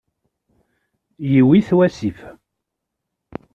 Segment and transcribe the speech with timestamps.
[1.31, 2.19] Yewwi-t wasif.